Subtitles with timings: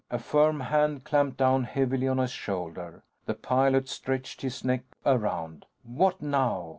[0.09, 3.03] A firm hand clamped down heavily on his shoulder.
[3.27, 5.67] The pilot stretched his neck around.
[5.83, 6.69] What now?